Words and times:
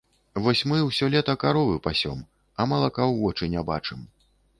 Вось 0.45 0.61
мы 0.69 0.77
ўсё 0.85 1.09
лета 1.15 1.35
каровы 1.43 1.75
пасём, 1.87 2.23
а 2.61 2.67
малака 2.71 3.05
ў 3.11 3.21
вочы 3.27 3.51
не 3.53 3.61
бачым. 3.69 4.01